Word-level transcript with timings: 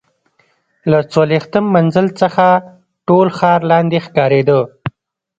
له 0.91 0.99
څلوېښتم 1.13 1.65
منزل 1.75 2.07
څخه 2.21 2.45
ټول 3.07 3.27
ښار 3.37 3.59
لاندې 3.71 3.97
ښکارېده. 4.05 4.59